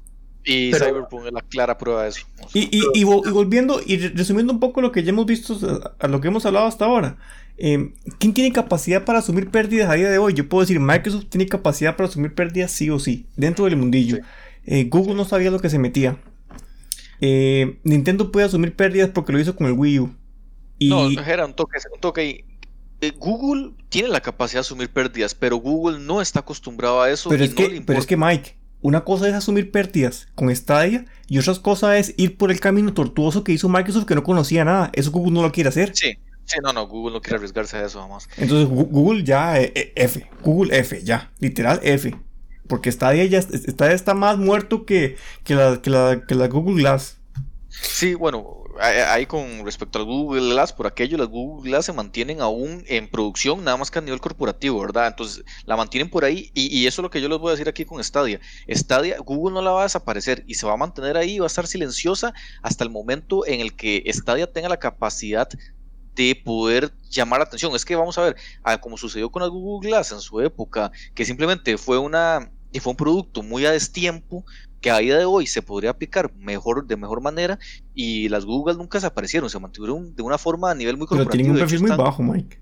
[0.45, 2.27] Y Cyberpunk es la clara prueba de eso.
[2.53, 5.57] Y, volviendo y resumiendo un poco lo que ya hemos visto,
[5.99, 7.19] a lo que hemos hablado hasta ahora,
[7.59, 10.35] em, ¿quién tiene capacidad para asumir pérdidas a día de hoy?
[10.35, 14.19] Yo puedo decir, Microsoft tiene capacidad para asumir pérdidas sí o sí, dentro del mundillo.
[14.71, 16.17] Eh, Google no sabía lo que se metía.
[17.21, 20.15] Eh, Nintendo puede asumir pérdidas porque lo hizo con el Wii U.
[20.83, 22.45] No, era un toque, un toque
[23.01, 27.31] eh, Google tiene la capacidad de asumir pérdidas, pero Google no está acostumbrado a eso.
[27.31, 31.39] Pero, es, que, pero es que, Mike, una cosa es asumir pérdidas con Stadia y
[31.39, 34.91] otra cosa es ir por el camino tortuoso que hizo Microsoft que no conocía nada.
[34.93, 35.97] Eso Google no lo quiere hacer.
[35.97, 36.13] Sí,
[36.45, 38.29] sí, no, no, Google no quiere arriesgarse a eso, vamos.
[38.37, 42.17] Entonces Google ya, eh, F, Google F, ya, literal F.
[42.71, 46.81] Porque Stadia ya Stadia está más muerto que, que, la, que, la, que la Google
[46.81, 47.19] Glass.
[47.69, 52.41] Sí, bueno, ahí con respecto al Google Glass, por aquello, las Google Glass se mantienen
[52.41, 55.09] aún en producción, nada más que a nivel corporativo, ¿verdad?
[55.09, 57.69] Entonces, la mantienen por ahí y, eso es lo que yo les voy a decir
[57.69, 58.41] aquí con Stadia.
[58.69, 61.49] Stadia, Google no la va a desaparecer y se va a mantener ahí, va a
[61.49, 65.49] estar silenciosa hasta el momento en el que Stadia tenga la capacidad
[66.15, 67.75] de poder llamar la atención.
[67.75, 68.37] Es que vamos a ver,
[68.81, 72.93] como sucedió con las Google Glass en su época, que simplemente fue una y fue
[72.93, 74.45] un producto muy a destiempo,
[74.81, 77.59] que a día de hoy se podría aplicar mejor, de mejor manera
[77.95, 81.31] y las Google nunca desaparecieron, se mantuvieron de una forma a nivel muy corporativo.
[81.31, 82.61] Pero tienen un perfil muy bajo, Mike.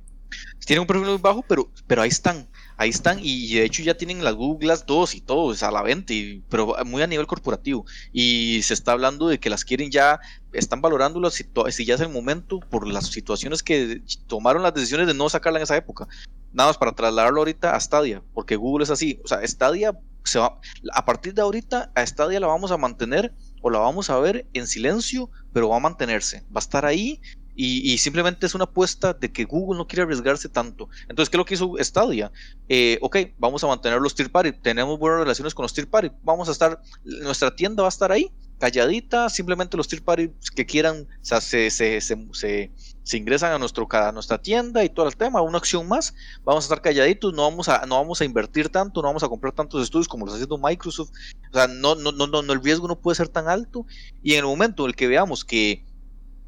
[0.66, 3.96] Tienen un perfil muy bajo, pero, pero ahí están, ahí están y de hecho ya
[3.96, 6.14] tienen las Google Glass 2 y todo, a la venta,
[6.48, 10.20] pero muy a nivel corporativo y se está hablando de que las quieren ya,
[10.52, 15.08] están valorándolas si, si ya es el momento por las situaciones que tomaron las decisiones
[15.08, 16.06] de no sacarla en esa época.
[16.52, 19.92] Nada más para trasladarlo ahorita a Stadia, porque Google es así, o sea, Stadia
[20.36, 24.46] a partir de ahorita a Stadia la vamos a mantener o la vamos a ver
[24.52, 27.20] en silencio, pero va a mantenerse, va a estar ahí
[27.60, 30.88] y, simplemente es una apuesta de que Google no quiere arriesgarse tanto.
[31.08, 32.30] Entonces, ¿qué es lo que hizo Stadia?
[32.68, 36.12] Eh, ok, vamos a mantener los tier party, tenemos buenas relaciones con los tier party,
[36.22, 40.66] vamos a estar, nuestra tienda va a estar ahí, calladita, simplemente los tier party que
[40.66, 42.70] quieran se, se, se,
[43.02, 46.62] se, ingresan a, nuestro, a nuestra tienda y todo el tema, una acción más, vamos
[46.62, 49.52] a estar calladitos, no vamos a, no vamos a invertir tanto, no vamos a comprar
[49.52, 51.10] tantos estudios como lo está haciendo Microsoft,
[51.50, 53.84] o sea, no, no, no, no, el riesgo no puede ser tan alto
[54.22, 55.87] y en el momento en el que veamos que,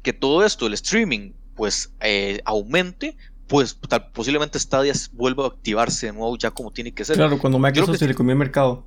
[0.01, 6.07] que todo esto, el streaming, pues eh, aumente, pues tal, posiblemente Stadia vuelva a activarse
[6.07, 7.17] de nuevo ya como tiene que ser.
[7.17, 8.85] Claro, cuando Microsoft se le comió el mercado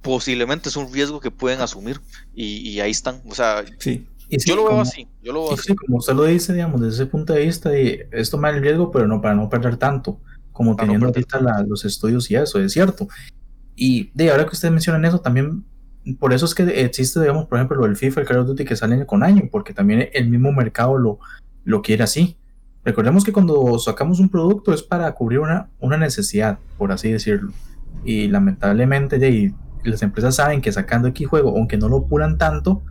[0.00, 2.00] posiblemente es un riesgo que pueden asumir
[2.34, 3.20] y, ahí están.
[3.28, 4.06] O sea, sí.
[4.28, 5.08] yo lo veo así.
[5.22, 5.74] Yo lo veo así.
[5.74, 8.90] como usted lo dice, digamos, desde ese punto de vista, de, es tomar el riesgo,
[8.90, 10.20] pero no para no perder tanto,
[10.52, 13.08] como teniendo ahorita los estudios y eso, es cierto.
[13.76, 15.64] Y de ahora que ustedes mencionan eso, también
[16.18, 18.64] por eso es que existe, digamos, por ejemplo, lo del FIFA, el Call of Duty
[18.64, 21.18] que salen con año, porque también el mismo mercado lo,
[21.64, 22.36] lo quiere así.
[22.84, 27.52] Recordemos que cuando sacamos un producto es para cubrir una, una necesidad, por así decirlo.
[28.04, 32.82] Y lamentablemente de las empresas saben que sacando X juego, aunque no lo puran tanto,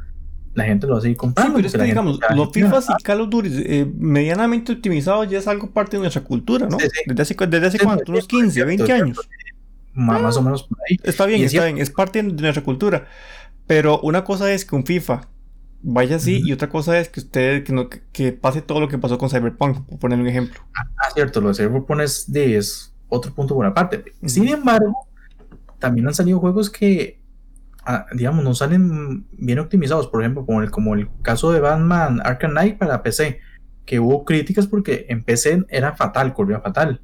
[0.53, 1.55] la gente lo va a seguir comprando.
[1.55, 5.47] pero es que, digamos, los FIFA y Call of Duty eh, medianamente optimizados ya es
[5.47, 6.77] algo parte de nuestra cultura, ¿no?
[6.77, 9.19] Desde hace, desde hace cuánto, unos 15, 20 años.
[9.93, 10.97] Más, o menos por ahí.
[11.03, 13.07] Está bien, está bien, es parte de nuestra cultura.
[13.67, 15.27] Pero una cosa es que un FIFA
[15.83, 18.97] vaya así y otra cosa es que usted que, no, que, pase todo lo que
[18.97, 20.61] pasó con Cyberpunk, por poner un ejemplo.
[20.75, 24.03] Ah, cierto, lo de Cyberpunk es, de, es otro punto por aparte.
[24.25, 25.07] Sin embargo,
[25.79, 27.19] también han salido juegos que
[27.85, 30.07] ah, digamos, no salen bien optimizados.
[30.07, 33.39] Por ejemplo, como el, como el caso de Batman Arkham Knight para PC,
[33.85, 37.01] que hubo críticas porque en PC era fatal, corría fatal.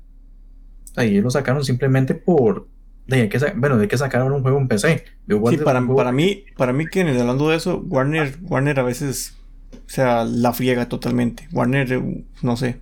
[0.96, 2.68] Ahí lo sacaron simplemente por.
[3.08, 5.06] De que, bueno, de que sacaron un juego en PC.
[5.28, 9.38] sí, para, para, mí, para mí, que hablando de eso, Warner, Warner a veces,
[9.72, 11.48] o sea, la friega totalmente.
[11.54, 12.02] Warner,
[12.42, 12.82] no sé,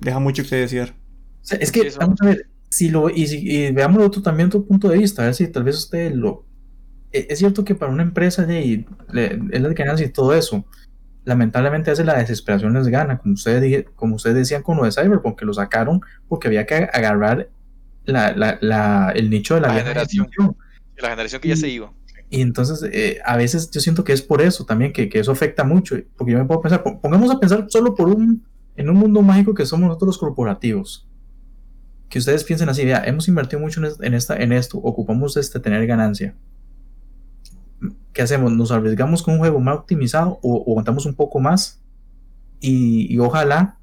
[0.00, 0.94] deja mucho que desear.
[1.48, 4.98] es que, vamos a ver, si lo, y, si, veámoslo otro, también otro punto de
[4.98, 6.44] vista, a ver si tal vez usted lo...
[7.12, 8.84] E, es cierto que para una empresa de,
[9.52, 10.64] es la ganancia y todo eso,
[11.24, 15.38] lamentablemente hace la desesperación les gana, como ustedes, como ustedes decían con lo de Cyberpunk,
[15.38, 17.48] que lo sacaron porque había que agarrar
[18.04, 20.28] la, la, el nicho de la, generación.
[20.96, 21.92] La generación que ya se iba.
[22.28, 25.32] Y entonces, eh, a veces yo siento que es por eso también, que, que, eso
[25.32, 25.96] afecta mucho.
[26.16, 29.54] Porque yo me puedo pensar, pongamos a pensar solo por un, en un mundo mágico
[29.54, 31.10] que somos nosotros los corporativos
[32.10, 36.34] que ustedes piensen así, hemos invertido mucho en, esta, en esto, ocupamos este tener ganancia.
[38.12, 38.50] ¿Qué hacemos?
[38.50, 41.80] ¿Nos arriesgamos con un juego más optimizado o, aguantamos un poco más?
[42.60, 43.78] Y, ojalá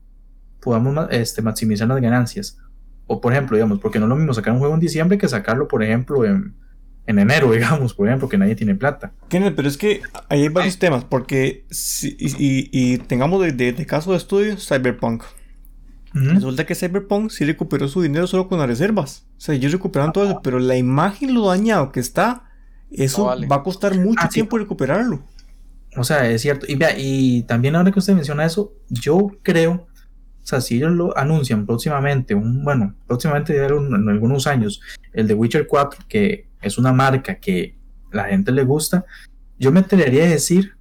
[0.59, 2.57] podamos este, maximizar las ganancias.
[3.07, 5.27] O por ejemplo, digamos, porque no es lo mismo sacar un juego en diciembre que
[5.27, 6.53] sacarlo, por ejemplo, en,
[7.05, 9.13] enero, digamos, por ejemplo, que nadie tiene plata.
[9.29, 14.17] pero es que ahí hay varios temas, porque si, y, tengamos de, de, caso de
[14.17, 15.23] estudio Cyberpunk.
[16.13, 19.27] Resulta que Cyberpunk sí recuperó su dinero solo con las reservas.
[19.37, 22.49] O sea, ellos recuperaron todo eso, pero la imagen, lo dañado que está,
[22.91, 25.21] eso va a costar mucho ah, tiempo recuperarlo.
[25.95, 26.65] O sea, es cierto.
[26.67, 29.87] Y vea, y también ahora que usted menciona eso, yo creo,
[30.47, 34.81] sea, si ellos lo anuncian próximamente, un, bueno, próximamente en algunos años,
[35.13, 37.77] el de Witcher 4, que es una marca que
[38.11, 39.05] la gente le gusta,
[39.59, 40.75] yo me atrevería a decir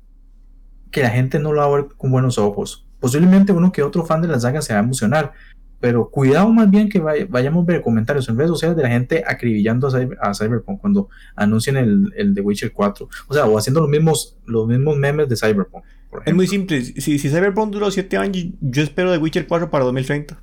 [0.90, 4.04] que la gente no lo va a ver con buenos ojos posiblemente uno que otro
[4.04, 5.32] fan de la saga se va a emocionar,
[5.80, 9.22] pero cuidado más bien que vayamos a ver comentarios en redes sociales de la gente
[9.26, 9.88] acribillando
[10.20, 13.08] a, Cyberpunk cuando anuncien el, el The Witcher 4.
[13.28, 15.84] O sea, o haciendo los mismos, los mismos memes de Cyberpunk.
[16.24, 16.82] Es muy simple.
[16.82, 20.40] Si, si Cyberpunk duró 7 años, yo espero The Witcher 4 para 2030.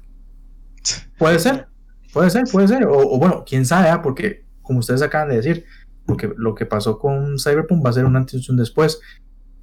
[1.17, 1.67] Puede ser,
[2.11, 2.85] puede ser, puede ser.
[2.85, 4.01] O, bueno, quién sabe, ¿ah?
[4.01, 5.65] porque como ustedes acaban de decir,
[6.05, 8.99] porque lo que pasó con Cyberpunk va a ser un antes y un después.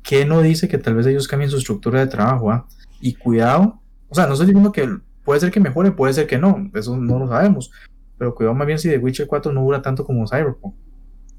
[0.03, 2.51] ¿Qué no dice que tal vez ellos cambien su estructura de trabajo?
[2.51, 2.67] ¿ah?
[3.01, 4.89] Y cuidado, o sea, no estoy diciendo que
[5.25, 7.71] puede ser que mejore, puede ser que no, eso no lo sabemos.
[8.19, 10.75] Pero cuidado más bien si The Witcher 4 no dura tanto como Cyberpunk.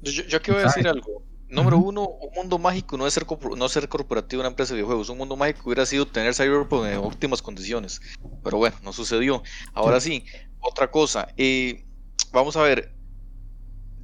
[0.02, 1.24] Yo, yo quiero decir algo.
[1.52, 4.76] Número uno, un mundo mágico no es ser, no ser corporativo en una empresa de
[4.76, 5.10] videojuegos.
[5.10, 8.00] Un mundo mágico hubiera sido tener Cyberpunk en óptimas condiciones.
[8.42, 9.42] Pero bueno, no sucedió.
[9.74, 10.24] Ahora sí,
[10.60, 11.28] otra cosa.
[11.36, 11.84] Eh,
[12.32, 12.94] vamos a ver.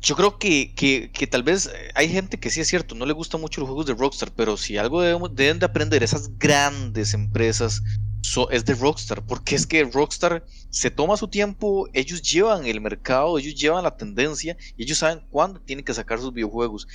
[0.00, 3.12] Yo creo que, que, que, tal vez hay gente que sí es cierto, no le
[3.12, 7.14] gustan mucho los juegos de Rockstar, pero si algo debemos, deben de aprender esas grandes
[7.14, 7.82] empresas
[8.50, 13.38] es de Rockstar, porque es que Rockstar se toma su tiempo, ellos llevan el mercado,
[13.38, 16.86] ellos llevan la tendencia y ellos saben cuándo tienen que sacar sus videojuegos.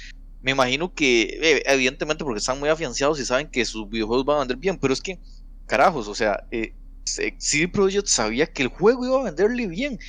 [0.43, 4.35] Me imagino que, eh, evidentemente, porque están muy afianzados y saben que sus videojuegos van
[4.35, 5.17] a vender bien, pero es que,
[5.65, 6.75] carajos, o sea, eh,
[7.05, 9.99] CD Projekt sabía que el juego iba a venderle bien.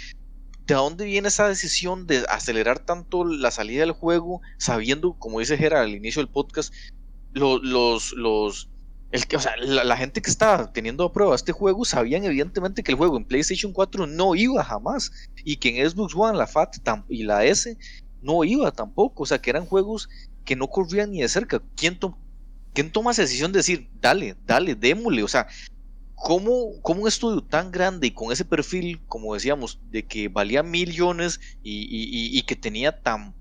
[0.66, 5.56] ¿De dónde viene esa decisión de acelerar tanto la salida del juego, sabiendo, como dice
[5.56, 6.74] Gera al inicio del podcast,
[7.32, 7.62] los,
[8.12, 8.68] los,
[9.10, 12.82] el que, o sea, la, gente que estaba teniendo a prueba este juego sabían evidentemente
[12.82, 15.12] que el juego en PlayStation 4 no iba jamás
[15.44, 16.76] y que en Xbox One, la FAT
[17.08, 17.76] y la S
[18.24, 20.08] no iba tampoco, o sea, que eran juegos
[20.44, 21.62] que no corrían ni de cerca.
[21.76, 21.98] ¿Quién,
[22.72, 25.22] ¿quién toma esa decisión de decir, dale, dale, démosle?
[25.22, 25.46] O sea,
[26.24, 31.38] ¿Cómo, un estudio tan grande y con ese perfil, como decíamos, de que valía millones
[31.62, 33.34] y, que tenía tan,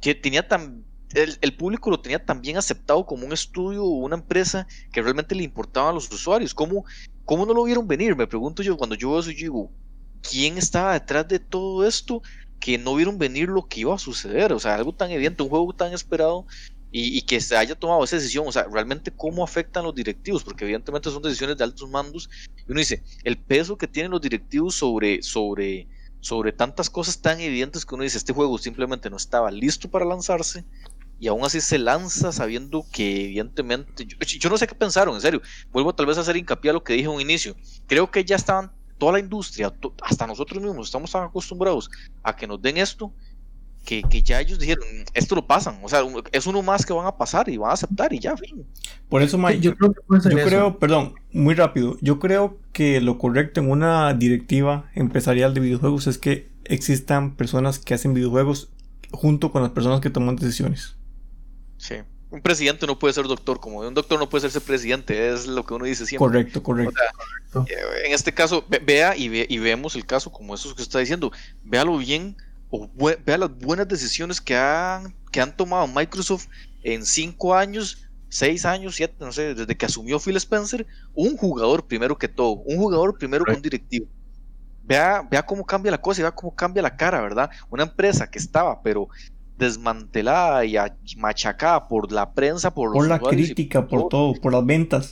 [0.00, 4.16] que tenía tan, el, público lo tenía tan bien aceptado como un estudio o una
[4.16, 6.54] empresa que realmente le importaban a los usuarios?
[6.54, 6.84] ¿Cómo,
[7.24, 8.16] ¿Cómo no lo vieron venir?
[8.16, 9.70] Me pregunto yo, cuando yo veo eso, yo digo,
[10.28, 12.20] ¿quién estaba detrás de todo esto?
[12.60, 15.48] Que no vieron venir lo que iba a suceder, o sea, algo tan evidente, un
[15.48, 16.46] juego tan esperado
[16.96, 20.64] y, que se haya tomado esa decisión, o sea, realmente cómo afectan los directivos, porque
[20.64, 24.76] evidentemente son decisiones de altos mandos, y uno dice, el peso que tienen los directivos
[24.76, 25.88] sobre, sobre,
[26.20, 30.04] sobre tantas cosas tan evidentes que uno dice, este juego simplemente no estaba listo para
[30.04, 30.64] lanzarse,
[31.18, 35.42] y aún así se lanza sabiendo que evidentemente, yo, no sé qué pensaron, en serio,
[35.72, 37.56] vuelvo tal vez a hacer hincapié a lo que dije en un inicio,
[37.88, 38.70] creo que ya estaban,
[39.04, 41.90] toda la industria, hasta nosotros mismos estamos tan acostumbrados
[42.22, 43.12] a que nos den esto,
[43.84, 46.00] que, ya ellos dijeron, esto lo pasan, o sea,
[46.32, 48.64] es uno más que van a pasar y van a aceptar y ya, fin.
[49.10, 53.60] Por eso, Mike, yo, creo, yo creo, perdón, muy rápido, yo creo que lo correcto
[53.60, 58.70] en una directiva empresarial de videojuegos es que existan personas que hacen videojuegos
[59.12, 60.96] junto con las personas que toman decisiones.
[61.76, 61.96] Sí.
[62.34, 65.64] Un presidente no puede ser doctor, como un doctor no puede ser presidente, es lo
[65.64, 66.26] que uno dice siempre.
[66.26, 67.00] Correcto, correcto.
[67.68, 70.98] Eh, en este caso, vea y, ve, y vemos el caso como eso que está
[70.98, 71.30] diciendo,
[71.62, 72.36] véalo bien
[73.24, 74.54] vea las buenas decisiones que,
[75.30, 76.46] que han tomado Microsoft
[76.82, 81.86] en cinco años, seis años, siete, no sé, desde que asumió Phil Spencer, un jugador
[81.86, 84.06] primero que todo, un jugador primero con directivo.
[84.82, 87.48] Vea, vea cómo cambia la cosa y vea cómo cambia la cara, ¿verdad?
[87.70, 89.08] Una empresa que estaba, pero
[89.56, 90.76] desmantelada y
[91.16, 95.10] machacada por la prensa, por, por la crítica, por todo, por las ventas.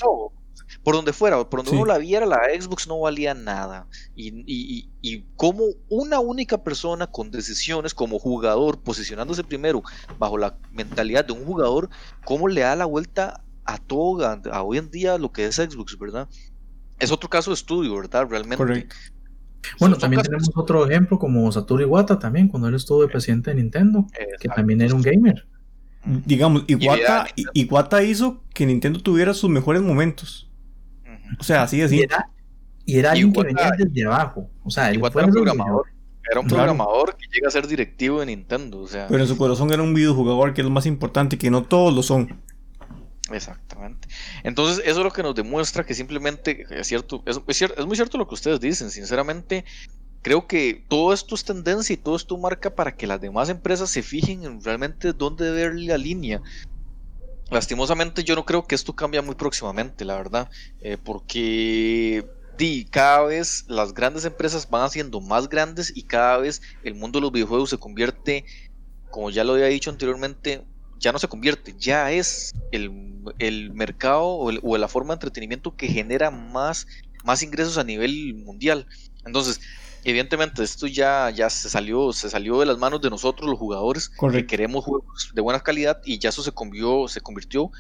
[0.82, 3.86] Por donde fuera, por donde uno la viera, la Xbox no valía nada.
[4.16, 9.82] Y, y, y, como una única persona con decisiones como jugador, posicionándose primero
[10.18, 11.90] bajo la mentalidad de un jugador,
[12.24, 15.98] cómo le da la vuelta a todo, a, hoy en día lo que es Xbox,
[15.98, 16.28] ¿verdad?
[16.98, 18.26] Es otro caso de estudio, ¿verdad?
[18.28, 18.88] Realmente.
[19.78, 23.56] Bueno, también tenemos otro ejemplo como Satoru Iwata también, cuando él estuvo de presidente de
[23.56, 24.06] Nintendo,
[24.40, 25.46] que también era un gamer.
[26.04, 30.50] Digamos, Iwata, Iwata hizo que Nintendo tuviera sus mejores momentos.
[31.38, 32.04] O sea, así así.
[32.84, 34.50] Y era, alguien que venía desde abajo.
[34.64, 35.86] O sea, él fue un programador.
[36.30, 38.80] Era un programador que llega a ser directivo de Nintendo.
[38.80, 39.06] O sea.
[39.08, 41.94] Pero en su corazón era un videojugador que es lo más importante, que no todos
[41.94, 42.40] lo son.
[43.30, 44.08] Exactamente.
[44.42, 47.38] Entonces, eso es lo que nos demuestra que simplemente es cierto, es,
[47.86, 48.90] muy cierto lo que ustedes dicen.
[48.90, 49.64] Sinceramente,
[50.22, 53.90] creo que todo esto es tendencia y todo esto marca para que las demás empresas
[53.90, 56.42] se fijen en realmente dónde ver la línea.
[57.50, 63.24] Lastimosamente, yo no creo que esto cambie muy próximamente, la verdad, eh, porque di, cada
[63.24, 67.32] vez las grandes empresas van haciendo más grandes y cada vez el mundo de los
[67.32, 68.46] videojuegos se convierte,
[69.10, 70.64] como ya lo había dicho anteriormente,
[71.02, 72.90] ya no se convierte, ya es el,
[73.74, 76.86] mercado o, la forma de entretenimiento que genera más,
[77.24, 78.86] más ingresos a nivel mundial.
[79.26, 79.60] Entonces,
[80.04, 84.08] evidentemente esto ya, ya se salió, se salió de las manos de nosotros los jugadores
[84.08, 87.70] que queremos juegos de buena calidad y ya eso se convirtió, se convirtió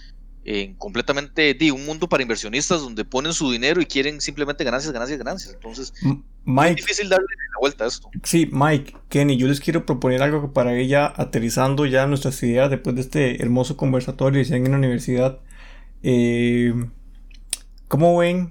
[0.44, 4.92] en completamente de un mundo para inversionistas donde ponen su dinero y quieren simplemente ganancias,
[4.92, 5.54] ganancias, ganancias.
[5.54, 5.94] Entonces,
[6.46, 8.10] es difícil darle la vuelta a esto.
[8.24, 12.96] Sí, Mike, Kenny, yo les quiero proponer algo para ella, aterrizando ya nuestras ideas después
[12.96, 15.38] de este hermoso conversatorio que en la universidad.
[16.02, 16.74] Eh,
[17.88, 18.50] ¿Cómo ven?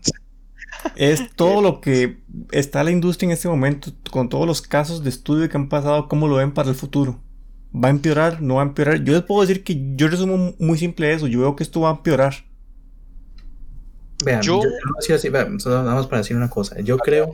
[0.96, 2.20] Es todo lo que
[2.52, 6.08] está la industria en este momento, con todos los casos de estudio que han pasado,
[6.08, 7.20] ¿cómo lo ven para el futuro?
[7.74, 8.42] ¿Va a empeorar?
[8.42, 9.04] ¿No va a empeorar?
[9.04, 11.28] Yo les puedo decir que yo resumo muy simple eso.
[11.28, 12.34] Yo veo que esto va a empeorar.
[14.26, 14.62] Vean, yo,
[15.66, 16.80] nada más para decir una cosa.
[16.82, 17.34] Yo creo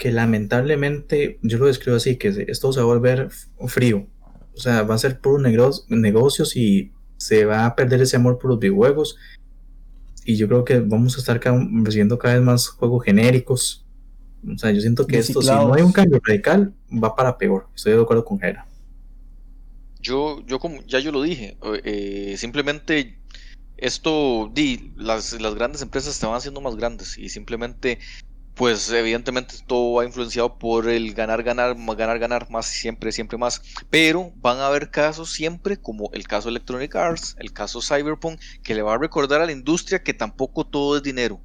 [0.00, 3.28] que lamentablemente, yo lo describo así, que esto se va a volver
[3.66, 4.06] frío.
[4.54, 8.50] O sea, va a ser puro negocios y se va a perder ese amor por
[8.50, 9.18] los videojuegos.
[10.24, 11.38] Y yo creo que vamos a estar
[11.84, 13.84] recibiendo cada vez más juegos genéricos.
[14.50, 17.68] O sea, yo siento que esto, si no hay un cambio radical, va para peor.
[17.76, 18.66] Estoy de acuerdo con Jera.
[20.00, 23.18] Yo, yo como ya yo lo dije, eh, simplemente
[23.76, 27.98] esto, di, las, las grandes empresas se van haciendo más grandes y simplemente,
[28.60, 33.62] pues evidentemente todo va influenciado por el ganar, ganar, ganar, ganar, más siempre, siempre más.
[33.88, 38.74] Pero van a haber casos siempre, como el caso Electronic Arts, el caso Cyberpunk, que
[38.74, 41.40] le va a recordar a la industria que tampoco todo es dinero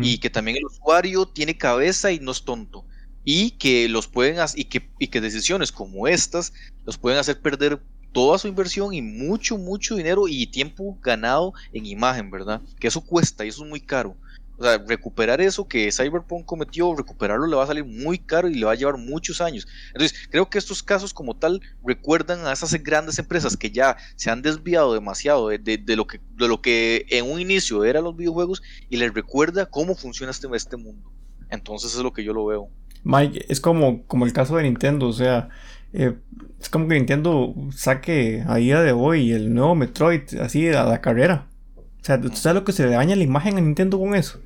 [0.00, 2.86] y que también el usuario tiene cabeza y no es tonto
[3.22, 6.54] y que los pueden y que, y que decisiones como estas
[6.86, 11.84] los pueden hacer perder toda su inversión y mucho, mucho dinero y tiempo ganado en
[11.84, 12.62] imagen, ¿verdad?
[12.80, 14.16] Que eso cuesta y eso es muy caro.
[14.58, 18.54] O sea, recuperar eso que Cyberpunk cometió, recuperarlo le va a salir muy caro y
[18.54, 19.66] le va a llevar muchos años.
[19.88, 24.30] Entonces, creo que estos casos como tal recuerdan a esas grandes empresas que ya se
[24.30, 28.62] han desviado demasiado de, lo, que, de lo que en un inicio eran los videojuegos
[28.88, 31.12] y les recuerda cómo funciona este, este mundo.
[31.50, 32.68] Entonces es lo que yo lo veo.
[33.04, 35.48] Mike, es como, como el caso de Nintendo, o sea,
[35.92, 36.14] eh,
[36.60, 41.00] es como que Nintendo saque a día de hoy el nuevo Metroid así a la
[41.00, 41.46] carrera.
[41.76, 44.40] O sea, ¿tú sabes lo que se le daña la imagen a Nintendo con eso?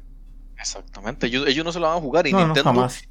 [0.60, 3.02] Exactamente, ellos, ellos no se lo van a jugar y Nintendo jamás.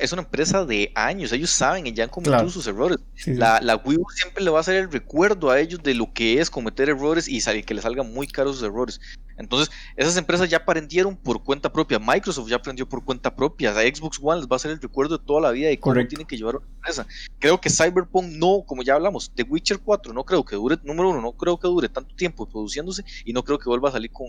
[0.00, 2.98] Es, una, empresa de años, ellos saben y ya han cometido sus errores.
[3.26, 6.12] la, la, Wii U siempre le va a hacer el recuerdo a ellos de lo
[6.12, 9.00] que es cometer errores y que les salgan muy caros sus errores.
[9.40, 11.98] Entonces, esas empresas ya aprendieron por cuenta propia.
[11.98, 13.70] Microsoft ya aprendió por cuenta propia.
[13.70, 15.94] A Xbox One les va a ser el recuerdo de toda la vida y cómo
[16.06, 17.06] tienen que llevar una empresa.
[17.38, 21.10] Creo que Cyberpunk no, como ya hablamos, The Witcher 4 no creo que dure, número
[21.10, 24.10] uno, no creo que dure tanto tiempo produciéndose y no creo que vuelva a salir
[24.12, 24.28] con,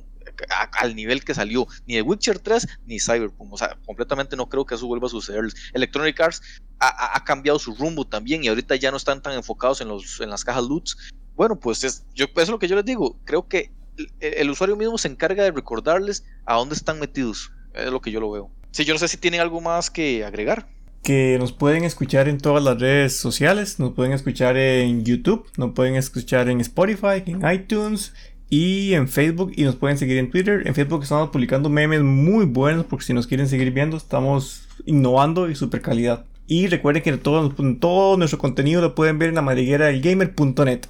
[0.79, 3.51] al nivel que salió ni The Witcher 3 ni Cyberpunk.
[3.51, 5.43] O sea, completamente no creo que eso vuelva a suceder.
[5.73, 6.41] Electronic Arts
[6.79, 10.29] ha, cambiado su rumbo también y ahorita ya no están tan enfocados en, los, en
[10.29, 10.97] las cajas loots.
[11.35, 13.19] Bueno, pues es, yo, eso es lo que yo les digo.
[13.25, 13.71] Creo que
[14.19, 17.51] el, usuario mismo se encarga de recordarles a dónde están metidos.
[17.73, 18.49] Es lo que yo lo veo.
[18.71, 20.67] Sí, yo no sé si tienen algo más que agregar.
[21.03, 25.73] Que nos pueden escuchar en todas las redes sociales, nos pueden escuchar en YouTube, nos
[25.73, 28.13] pueden escuchar en Spotify, en iTunes
[28.49, 30.61] y en Facebook y nos pueden seguir en Twitter.
[30.65, 35.49] En Facebook estamos publicando memes muy buenos porque si nos quieren seguir viendo estamos innovando
[35.49, 36.25] y super calidad.
[36.47, 37.49] Y recuerden que todo,
[37.79, 40.81] todo nuestro contenido lo pueden ver en la del gamer.net.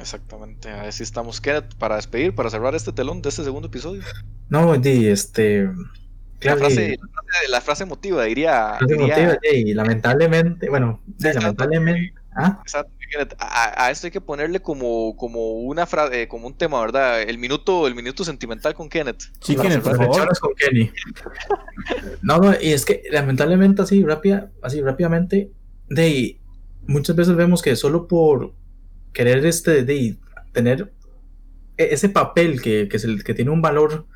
[0.00, 1.40] Exactamente, así estamos.
[1.40, 4.02] Kenneth, para despedir, para cerrar este telón de este segundo episodio.
[4.48, 5.68] No, di, este.
[6.40, 6.98] La frase,
[7.48, 8.76] la frase, emotiva, diría.
[8.78, 9.38] Frase diría...
[9.52, 12.14] y lamentablemente, bueno, lamentablemente.
[12.36, 12.60] ¿ah?
[12.62, 12.92] Exacto,
[13.40, 17.22] a, esto hay que ponerle como, como una frase, eh, como un tema, ¿verdad?
[17.22, 19.22] El minuto, el minuto sentimental con Kenneth.
[19.40, 20.38] Sí, Kenneth, por favor.
[20.38, 20.92] con Kenny.
[22.22, 25.50] no, no, y es que lamentablemente así rápida, así rápidamente,
[25.88, 26.40] de
[26.86, 28.52] muchas veces vemos que solo por
[29.12, 30.18] querer este, de
[30.52, 30.92] tener
[31.76, 34.06] e, ese papel que, que, es el, que tiene un valor,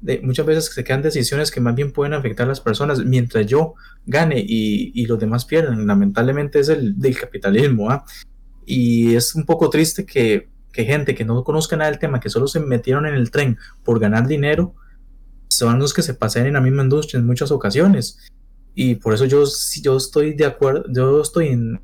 [0.00, 3.46] de, muchas veces se quedan decisiones que más bien pueden afectar a las personas mientras
[3.46, 3.74] yo
[4.04, 5.86] gane y, y los demás pierden.
[5.86, 7.90] Lamentablemente es el del capitalismo.
[7.90, 8.04] ¿ah?
[8.66, 12.30] Y es un poco triste que, que, gente que no conozca nada del tema, que
[12.30, 14.74] solo se metieron en el tren por ganar dinero,
[15.48, 18.18] son los que se pasean en la misma industria en muchas ocasiones.
[18.74, 19.44] Y por eso yo,
[19.82, 21.80] yo estoy de acuerdo, yo estoy en,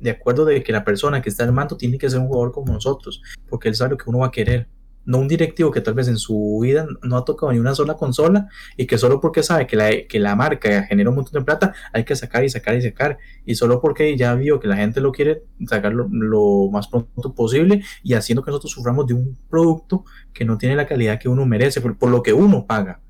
[0.00, 2.52] de acuerdo de que la persona que está al mando tiene que ser un jugador
[2.52, 4.68] como nosotros, porque él sabe lo que uno va a querer.
[5.06, 7.94] No un directivo que tal vez en su vida no ha tocado ni una sola
[7.94, 11.44] consola y que solo porque sabe que la, que la marca genera un montón de
[11.44, 13.18] plata hay que sacar y sacar y sacar.
[13.46, 17.82] Y solo porque ya vio que la gente lo quiere sacar lo, más pronto posible
[18.02, 21.46] y haciendo que nosotros suframos de un producto que no tiene la calidad que uno
[21.46, 23.00] merece por, lo que uno paga.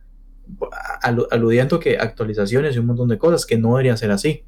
[1.02, 4.44] aludiendo que actualizaciones y un montón de cosas que no debería ser así.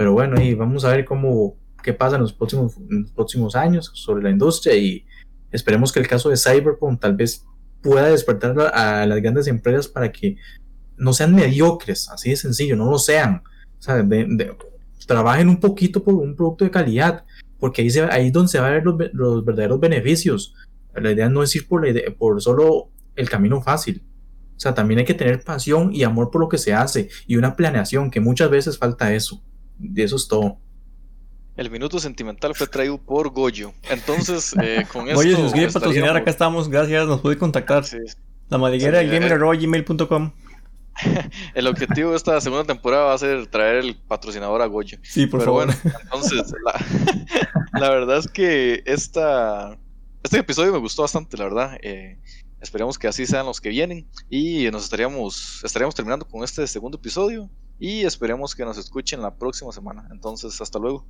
[0.00, 2.74] Pero bueno, y vamos a ver cómo, qué pasa en los próximos,
[3.14, 5.04] próximos años sobre la industria y
[5.50, 7.44] esperemos que el caso de Cyberpunk tal vez
[7.82, 10.36] pueda despertar a, las grandes empresas para que
[10.96, 13.42] no sean mediocres, así de sencillo, no lo sean.
[13.78, 14.06] O sea,
[15.06, 17.24] trabajen un poquito por un producto de calidad,
[17.58, 20.54] porque ahí, se, ahí es donde se van a ver los, verdaderos beneficios.
[20.94, 24.02] La idea no es ir por, por solo el camino fácil.
[24.56, 27.36] O sea, también hay que tener pasión y amor por lo que se hace y
[27.36, 29.42] una planeación, que muchas veces falta eso.
[29.80, 30.58] Y eso es todo.
[31.60, 33.74] El minuto sentimental fue traído por Goyo.
[33.90, 35.16] Entonces, eh, con esto.
[35.16, 36.70] Goyo, si nos quiere patrocinar, acá estamos.
[36.70, 37.84] Gracias, nos puede contactar.
[38.48, 39.38] La madriguera del gamer
[41.54, 44.96] El objetivo de esta segunda temporada va a ser traer el patrocinador a Goyo.
[45.02, 45.66] Sí, por favor.
[45.66, 46.50] Bueno, entonces,
[47.74, 49.76] la, verdad es que esta,
[50.22, 51.78] este episodio me gustó bastante, la verdad.
[51.82, 52.18] Eh,
[52.62, 54.08] esperemos que así sean los que vienen.
[54.30, 57.50] Y nos estaríamos, estaríamos terminando con este segundo episodio
[57.80, 60.06] y esperemos que nos escuchen la próxima semana.
[60.12, 61.06] Entonces, hasta luego.